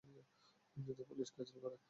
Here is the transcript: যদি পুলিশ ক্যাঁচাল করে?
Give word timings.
যদি 0.77 1.03
পুলিশ 1.09 1.29
ক্যাঁচাল 1.35 1.57
করে? 1.63 1.75